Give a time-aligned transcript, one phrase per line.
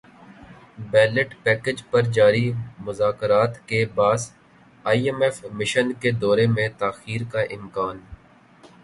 [0.91, 2.47] bell it package پر جاری
[2.85, 4.23] مذاکرات کے باعث
[4.89, 7.97] ائی ایم ایف مشن کے دورے میں تاخیر کا امکان